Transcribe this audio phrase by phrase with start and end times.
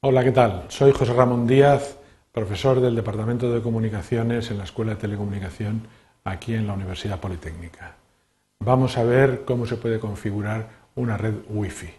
[0.00, 0.66] Hola, ¿qué tal?
[0.68, 1.96] Soy José Ramón Díaz,
[2.30, 5.88] profesor del Departamento de Comunicaciones en la Escuela de Telecomunicación
[6.22, 7.96] aquí en la Universidad Politécnica.
[8.60, 11.90] Vamos a ver cómo se puede configurar una red Wi-Fi.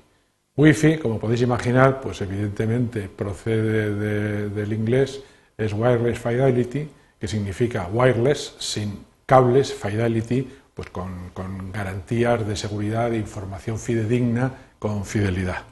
[0.56, 5.22] Wi-Fi, como podéis imaginar, pues evidentemente procede del inglés,
[5.58, 6.90] es Wireless Fidelity,
[7.20, 14.54] que significa wireless, sin cables, fidelity, pues con, con garantías de seguridad e información fidedigna
[14.80, 15.66] con fidelidad.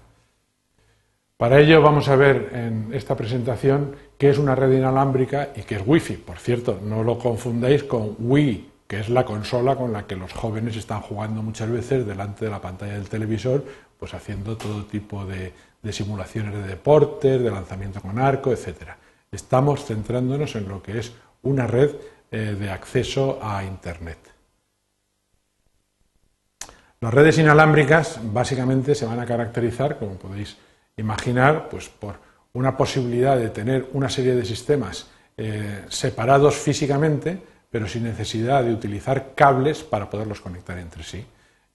[1.38, 5.76] Para ello vamos a ver en esta presentación qué es una red inalámbrica y qué
[5.76, 6.16] es Wi-Fi.
[6.16, 10.34] Por cierto, no lo confundáis con Wii, que es la consola con la que los
[10.34, 13.64] jóvenes están jugando muchas veces delante de la pantalla del televisor,
[14.00, 15.54] pues haciendo todo tipo de,
[15.92, 18.94] simulaciones de deportes, de lanzamiento con arco, etc.
[19.32, 21.92] Estamos centrándonos en lo que es una red
[22.32, 24.18] eh, de acceso a Internet.
[27.00, 30.58] Las redes inalámbricas básicamente se van a caracterizar, como podéis
[30.98, 32.16] imaginar pues, por
[32.54, 38.74] una posibilidad de tener una serie de sistemas eh, separados físicamente, pero sin necesidad de
[38.74, 41.26] utilizar cables para poderlos conectar entre sí.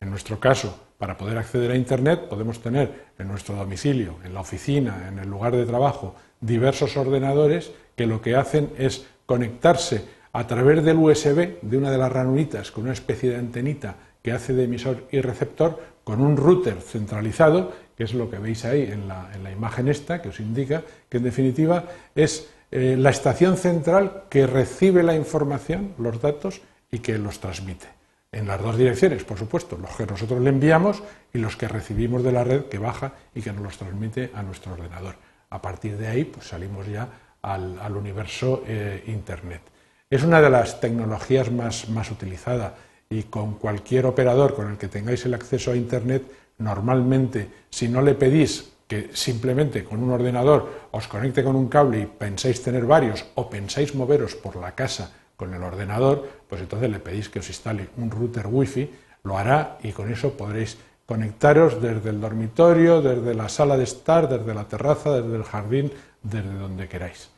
[0.00, 4.40] En nuestro caso, para poder acceder a Internet, podemos tener en nuestro domicilio, en la
[4.40, 10.46] oficina, en el lugar de trabajo, diversos ordenadores que lo que hacen es conectarse a
[10.46, 14.54] través del USB de una de las ranuritas con una especie de antenita que hace
[14.54, 19.06] de emisor y receptor con un router centralizado, que es lo que veis ahí en
[19.06, 21.84] la, imagen esta, que os indica que en definitiva
[22.16, 27.86] es eh, la estación central que recibe la información, los datos, y que los transmite.
[28.32, 31.00] En las dos direcciones, por supuesto, los que nosotros le enviamos
[31.32, 34.42] y los que recibimos de la red que baja y que nos los transmite a
[34.42, 35.14] nuestro ordenador.
[35.50, 37.08] A partir de ahí, pues salimos ya
[37.40, 39.62] al, universo eh, Internet.
[40.10, 42.72] Es una de las tecnologías más, más utilizadas
[43.08, 46.24] y con cualquier operador con el que tengáis el acceso a Internet,
[46.62, 52.00] normalmente si no le pedís que simplemente con un ordenador os conecte con un cable
[52.00, 56.90] y pensáis tener varios o pensáis moveros por la casa con el ordenador, pues entonces
[56.90, 58.90] le pedís que os instale un router wifi,
[59.24, 64.28] lo hará y con eso podréis conectaros desde el dormitorio, desde la sala de estar,
[64.28, 65.90] desde la terraza, desde el jardín,
[66.22, 67.30] desde donde queráis.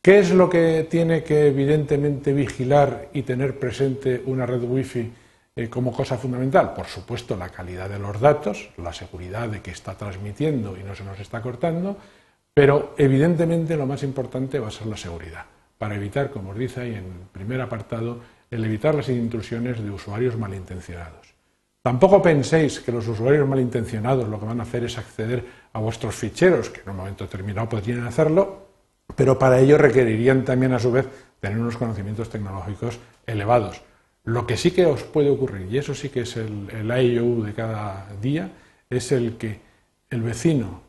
[0.00, 5.12] ¿Qué es lo que tiene que evidentemente vigilar y tener presente una red Wi-Fi
[5.56, 6.74] eh, como cosa fundamental?
[6.74, 10.94] Por supuesto, la calidad de los datos, la seguridad de que está transmitiendo y no
[10.94, 11.96] se nos está cortando,
[12.52, 15.44] pero evidentemente lo más importante va a ser la seguridad,
[15.78, 18.20] para evitar, como os dice ahí en el primer apartado,
[18.50, 21.34] el evitar las intrusiones de usuarios malintencionados.
[21.82, 26.14] Tampoco penséis que los usuarios malintencionados lo que van a hacer es acceder a vuestros
[26.14, 28.68] ficheros, que en un momento determinado podrían hacerlo,
[29.14, 31.06] pero para ello requerirían también a su vez
[31.40, 33.82] tener unos conocimientos tecnológicos elevados.
[34.24, 37.52] Lo que sí que os puede ocurrir, y eso sí que es el, el de
[37.52, 38.50] cada día,
[38.88, 39.60] es el que
[40.10, 40.80] el vecino,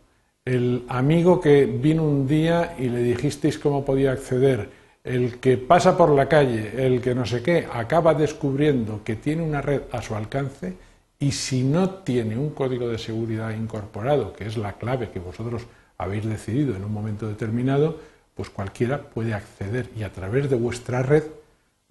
[0.45, 4.69] el amigo que vino un día y le dijisteis cómo podía acceder,
[5.03, 9.43] el que pasa por la calle, el que no sé qué, acaba descubriendo que tiene
[9.43, 10.73] una red a su alcance
[11.19, 15.63] y si no tiene un código de seguridad incorporado, que es la clave que vosotros
[15.97, 17.99] habéis decidido en un momento determinado,
[18.33, 21.23] pues cualquiera puede acceder y a través de vuestra red,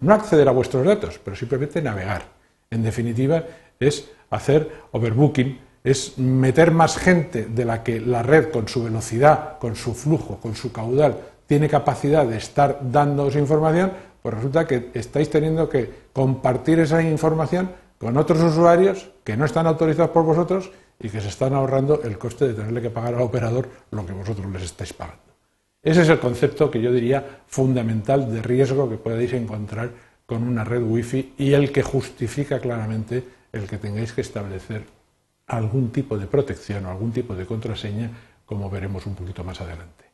[0.05, 2.23] no acceder a vuestros datos, pero simplemente navegar.
[2.69, 3.43] En definitiva,
[3.79, 9.57] es hacer overbooking, es meter más gente de la que la red con su velocidad,
[9.59, 11.17] con su flujo, con su caudal,
[11.47, 17.69] tiene capacidad de estar dándoos información, pues resulta que estáis teniendo que compartir esa información
[17.97, 22.17] con otros usuarios que no están autorizados por vosotros y que se están ahorrando el
[22.17, 25.24] coste de tenerle que pagar al operador lo que vosotros les estáis pagando.
[25.85, 29.91] Ese es el concepto que yo diría fundamental de riesgo que podéis encontrar
[30.25, 33.23] con una red Wi-Fi y el que justifica claramente
[33.53, 34.81] el que tengáis que establecer
[35.45, 38.09] algún tipo de protección o algún tipo de contraseña,
[38.47, 40.05] como veremos un poquito más adelante.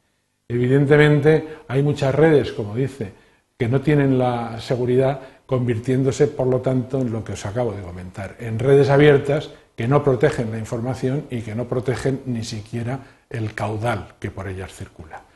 [0.50, 3.14] Evidentemente, hay muchas redes, como dice,
[3.58, 7.82] que no tienen la seguridad, convirtiéndose, por lo tanto, en lo que os acabo de
[7.82, 13.00] comentar, en redes abiertas que no protegen la información y que no protegen ni siquiera
[13.30, 15.31] el caudal que por ellas circula.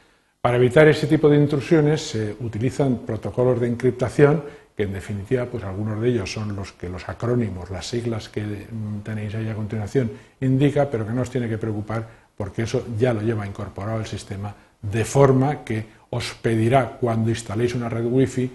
[0.46, 4.44] Para evitar ese tipo de intrusiones se utilizan protocolos de encriptación
[4.78, 8.68] que en definitiva pues algunos de ellos son los que los acrónimos, las siglas que
[9.04, 10.12] tenéis ahí a continuación
[10.42, 12.08] indica, pero que no os tiene que preocupar
[12.38, 14.54] porque eso ya lo lleva incorporado el sistema
[14.84, 18.52] de forma que os pedirá cuando instaléis una red wifi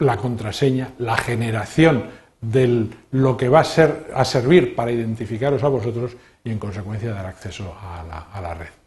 [0.00, 2.04] la contraseña, la generación
[2.42, 6.12] de lo que va a, ser, a servir para identificaros a vosotros
[6.44, 8.04] y en consecuencia dar acceso a
[8.38, 8.81] la, red.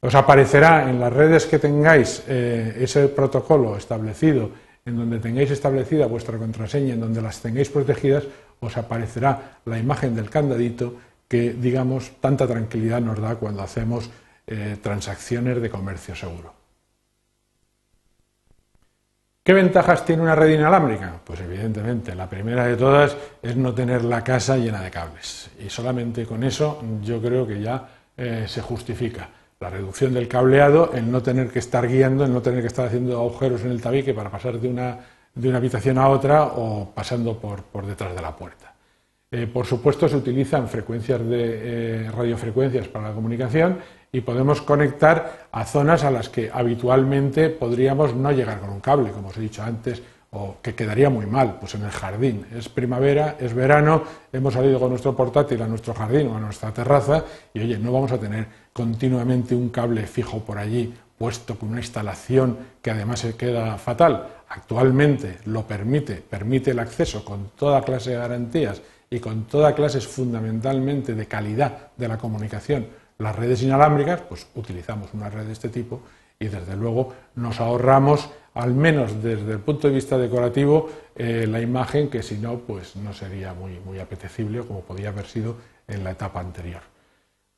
[0.00, 4.50] Os aparecerá en las redes que tengáis eh, ese protocolo establecido,
[4.84, 8.24] en donde tengáis establecida vuestra contraseña, en donde las tengáis protegidas,
[8.60, 10.94] os aparecerá la imagen del candadito
[11.28, 14.08] que, digamos, tanta tranquilidad nos da cuando hacemos
[14.46, 16.54] eh, transacciones de comercio seguro.
[19.42, 21.20] ¿Qué ventajas tiene una red inalámbrica?
[21.24, 25.50] Pues evidentemente, la primera de todas es no tener la casa llena de cables.
[25.64, 29.28] Y solamente con eso yo creo que ya eh, se justifica
[29.60, 32.86] la reducción del cableado, el no tener que estar guiando, el no tener que estar
[32.86, 34.98] haciendo agujeros en el tabique para pasar de una,
[35.34, 38.74] de una habitación a otra o pasando por, por detrás de la puerta.
[39.30, 43.78] Eh, por supuesto, se utilizan frecuencias de eh, radiofrecuencias para la comunicación
[44.12, 49.10] y podemos conectar a zonas a las que habitualmente podríamos no llegar con un cable,
[49.10, 52.46] como os he dicho antes, o que quedaría muy mal, pues en el jardín.
[52.54, 54.02] Es primavera, es verano,
[54.32, 57.24] hemos salido con nuestro portátil a nuestro jardín o a nuestra terraza
[57.54, 61.80] y oye, no vamos a tener continuamente un cable fijo por allí puesto con una
[61.80, 64.28] instalación que además se queda fatal.
[64.48, 70.00] Actualmente lo permite, permite el acceso con toda clase de garantías y con toda clase
[70.00, 72.86] fundamentalmente de calidad de la comunicación
[73.18, 76.02] las redes inalámbricas, pues utilizamos una red de este tipo
[76.38, 81.60] y desde luego nos ahorramos, al menos desde el punto de vista decorativo, eh, la
[81.60, 85.56] imagen que si no, pues no sería muy, apetecible como podía haber sido
[85.88, 86.82] en la etapa anterior.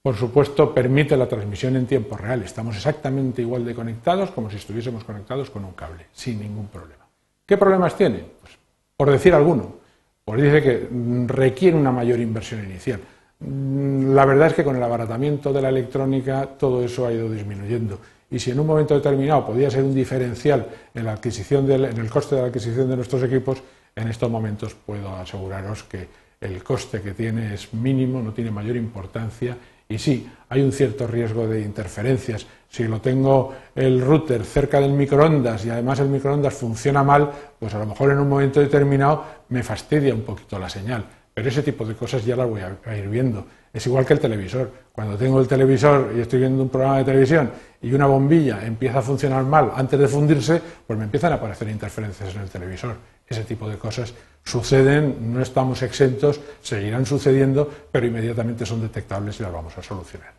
[0.03, 2.43] Por supuesto, permite la transmisión en tiempo real.
[2.43, 7.07] Estamos exactamente igual de conectados como si estuviésemos conectados con un cable, sin ningún problema.
[7.45, 8.25] ¿Qué problemas tiene?
[8.41, 8.57] Pues,
[8.97, 9.77] por decir alguno,
[10.25, 10.89] pues dice que
[11.27, 13.01] requiere una mayor inversión inicial.
[13.41, 17.31] Mm, la verdad es que con el abaratamiento de la electrónica todo eso ha ido
[17.31, 17.99] disminuyendo.
[18.31, 22.11] Y si en un momento determinado podía ser un diferencial en, la adquisición en el
[22.11, 23.63] coste de la adquisición de nuestros equipos,
[23.97, 26.09] en estos momentos puedo aseguraros que
[26.41, 29.57] el coste que tiene es mínimo, no tiene mayor importancia
[29.89, 32.47] y sí, hay un cierto riesgo de interferencias.
[32.69, 37.75] Si lo tengo el router cerca del microondas y además el microondas funciona mal, pues
[37.75, 41.07] a lo mejor en un momento determinado me fastidia un poquito la señal.
[41.39, 43.47] Pero ese tipo de cosas ya las voy a, ir viendo.
[43.73, 44.73] Es igual que el televisor.
[44.91, 48.99] Cuando tengo el televisor y estoy viendo un programa de televisión y una bombilla empieza
[48.99, 52.97] a funcionar mal antes de fundirse, pues me empiezan a aparecer interferencias en el televisor.
[53.25, 54.13] Ese tipo de cosas
[54.43, 60.33] suceden, no estamos exentos, seguirán sucediendo, pero inmediatamente son detectables y las vamos a solucionar.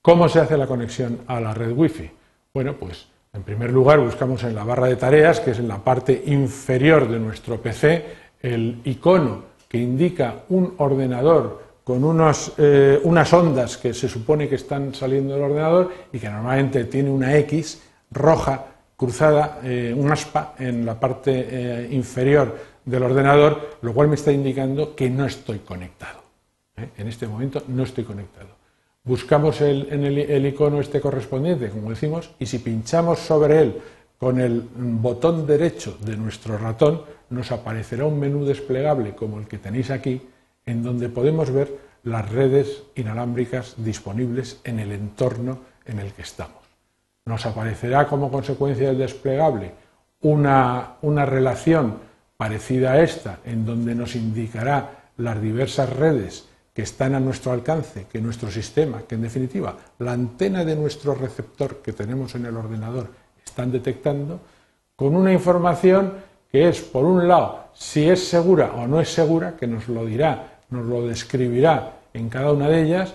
[0.00, 2.10] ¿Cómo se hace la conexión a la red Wi-Fi?
[2.54, 5.78] Bueno, pues en primer lugar buscamos en la barra de tareas, que es en la
[5.78, 8.04] parte inferior de nuestro PC,
[8.40, 12.02] el icono que indica un ordenador con
[12.58, 17.10] eh, unas ondas que se supone que están saliendo del ordenador y que normalmente tiene
[17.10, 18.64] una X roja
[18.96, 24.32] cruzada, eh, un aspa en la parte eh, inferior del ordenador, lo cual me está
[24.32, 26.22] indicando que no estoy conectado.
[26.96, 28.55] En este momento no estoy conectado
[29.06, 33.80] buscamos el, en el, icono este correspondiente, como decimos, y si pinchamos sobre él
[34.18, 39.58] con el botón derecho de nuestro ratón, nos aparecerá un menú desplegable como el que
[39.58, 40.20] tenéis aquí,
[40.66, 41.72] en donde podemos ver
[42.02, 46.62] las redes inalámbricas disponibles en el entorno en el que estamos.
[47.24, 49.72] Nos aparecerá como consecuencia del desplegable
[50.22, 51.98] una, una relación
[52.36, 58.04] parecida a esta, en donde nos indicará las diversas redes que están a nuestro alcance,
[58.04, 62.54] que nuestro sistema, que en definitiva la antena de nuestro receptor que tenemos en el
[62.54, 63.08] ordenador
[63.42, 64.40] están detectando,
[64.94, 66.12] con una información
[66.52, 70.04] que es, por un lado, si es segura o no es segura, que nos lo
[70.04, 73.14] dirá, nos lo describirá en cada una de ellas,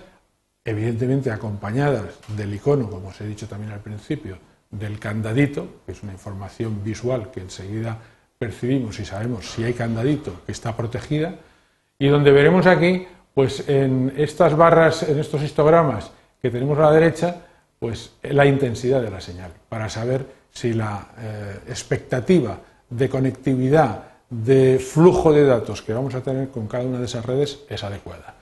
[0.65, 4.39] evidentemente acompañadas del icono, como os he dicho también al principio,
[4.71, 7.95] del candadito, que es una información visual que enseguida
[8.39, 11.35] percibimos y sabemos si hay candadito que está protegida,
[11.99, 16.11] y donde veremos aquí pues en estas barras, en estos histogramas
[16.41, 17.35] que tenemos a la derecha,
[17.79, 22.57] pues la intensidad de la señal, para saber si la eh, expectativa
[22.89, 27.25] de conectividad, de flujo de datos que vamos a tener con cada una de esas
[27.25, 28.35] redes es adecuada.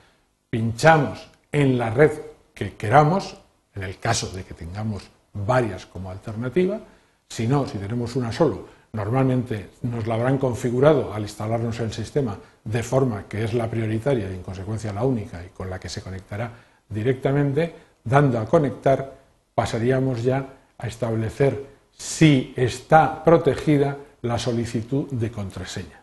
[0.48, 2.12] Pinchamos en la red
[2.54, 3.36] que queramos,
[3.74, 6.80] en el caso de que tengamos varias como alternativa,
[7.28, 12.36] si no, si tenemos una solo, Normalmente nos la habrán configurado al instalarnos el sistema
[12.64, 15.88] de forma que es la prioritaria y en consecuencia la única y con la que
[15.88, 16.50] se conectará
[16.88, 17.74] directamente.
[18.02, 19.14] Dando a conectar
[19.54, 20.46] pasaríamos ya
[20.78, 26.00] a establecer si está protegida la solicitud de contraseña.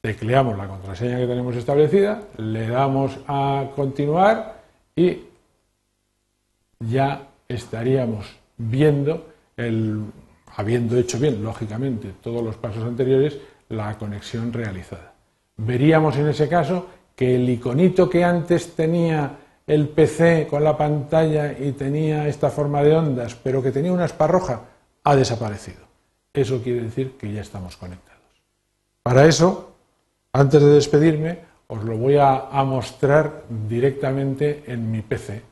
[0.00, 4.62] Tecleamos la contraseña que tenemos establecida, le damos a continuar
[4.96, 5.20] y
[6.80, 10.02] ya estaríamos viendo el
[10.56, 15.12] habiendo hecho bien, lógicamente, todos los pasos anteriores, la conexión realizada.
[15.56, 21.52] Veríamos en ese caso que el iconito que antes tenía el PC con la pantalla
[21.58, 24.62] y tenía esta forma de ondas, pero que tenía una esparroja,
[25.04, 25.80] ha desaparecido.
[26.32, 28.22] Eso quiere decir que ya estamos conectados.
[29.02, 29.74] Para eso,
[30.32, 35.42] antes de despedirme, os lo voy a, mostrar directamente en mi PC.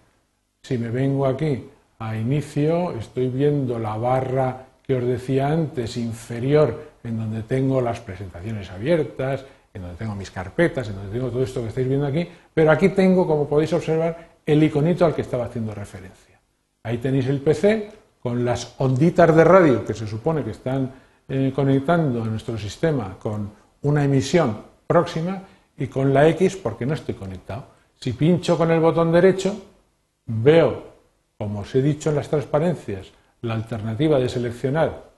[0.62, 6.98] Si me vengo aquí a inicio, estoy viendo la barra que os decía antes, inferior,
[7.04, 11.44] en donde tengo las presentaciones abiertas, en donde tengo mis carpetas, en donde tengo todo
[11.44, 15.22] esto que estáis viendo aquí, pero aquí tengo, como podéis observar, el iconito al que
[15.22, 16.40] estaba haciendo referencia.
[16.82, 20.90] Ahí tenéis el PC con las onditas de radio que se supone que están
[21.28, 23.48] eh, conectando a nuestro sistema con
[23.82, 25.40] una emisión próxima
[25.78, 27.66] y con la X porque no estoy conectado.
[27.94, 29.54] Si pincho con el botón derecho,
[30.26, 30.82] veo,
[31.38, 35.10] como os he dicho en las transparencias, la alternativa de seleccionar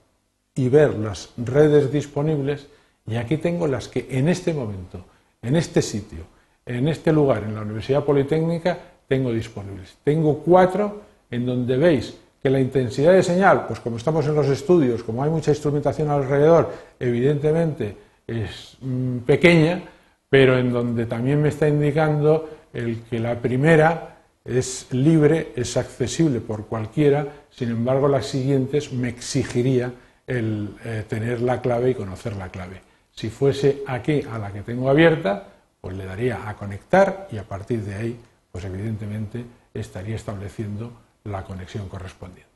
[0.55, 2.67] y ver las redes disponibles
[3.05, 5.05] y aquí tengo las que en este momento,
[5.41, 6.25] en este sitio,
[6.65, 8.77] en este lugar, en la Universidad Politécnica,
[9.07, 9.97] tengo disponibles.
[10.03, 14.47] Tengo cuatro en donde veis que la intensidad de señal, pues como estamos en los
[14.47, 17.95] estudios, como hay mucha instrumentación alrededor, evidentemente
[18.27, 19.81] es mm, pequeña,
[20.29, 24.12] pero en donde también me está indicando el que la primera
[24.45, 29.93] es libre, es accesible por cualquiera, sin embargo las siguientes me exigiría
[30.27, 32.81] el eh, tener la clave y conocer la clave.
[33.11, 35.47] Si fuese aquí a la que tengo abierta,
[35.79, 38.19] pues le daría a conectar y a partir de ahí,
[38.51, 40.91] pues evidentemente estaría estableciendo
[41.23, 42.51] la conexión correspondiente.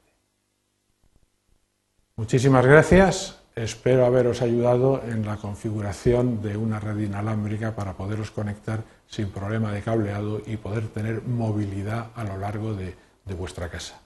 [2.16, 3.40] Muchísimas gracias.
[3.58, 9.72] Espero haberos ayudado en la configuración de una red inalámbrica para poderos conectar sin problema
[9.72, 12.94] de cableado y poder tener movilidad a lo largo de,
[13.26, 14.00] de vuestra casa.